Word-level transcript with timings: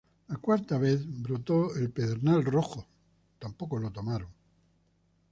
La 0.29 0.35
cuarta 0.37 0.79
vez 0.79 1.05
brotó 1.05 1.75
el 1.75 1.91
pedernal 1.91 2.43
rojo; 2.43 2.87
tampoco 3.37 3.77
lo 3.77 3.91
tomaron. 3.91 4.33